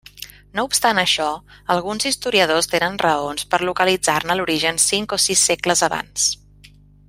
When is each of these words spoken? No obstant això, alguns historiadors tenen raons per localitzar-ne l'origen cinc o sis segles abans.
No 0.59 0.63
obstant 0.67 0.99
això, 1.01 1.27
alguns 1.73 2.07
historiadors 2.11 2.69
tenen 2.71 2.97
raons 3.03 3.45
per 3.53 3.61
localitzar-ne 3.71 4.39
l'origen 4.41 4.83
cinc 4.89 5.15
o 5.19 5.21
sis 5.27 5.47
segles 5.51 5.89
abans. 5.91 6.27